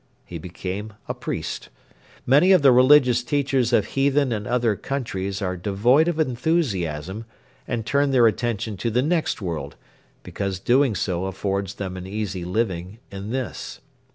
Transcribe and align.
He 0.25 0.39
became 0.39 0.93
a 1.07 1.13
priest. 1.13 1.69
Many 2.25 2.51
of 2.53 2.63
the 2.63 2.71
religious 2.71 3.23
teachers 3.23 3.71
of 3.71 3.85
heathen 3.85 4.31
and 4.31 4.47
other 4.47 4.75
countries 4.75 5.43
are 5.43 5.55
devoid 5.55 6.07
of 6.07 6.19
enthusiasm 6.19 7.25
and 7.67 7.85
turn 7.85 8.09
their 8.09 8.25
attention 8.25 8.77
to 8.77 8.89
the 8.89 9.03
next 9.03 9.43
world 9.43 9.75
because 10.23 10.57
doing 10.57 10.95
so 10.95 11.25
affords 11.25 11.75
them 11.75 11.97
an 11.97 12.07
easy 12.07 12.43
living 12.43 12.97
in 13.11 13.29
this. 13.29 13.79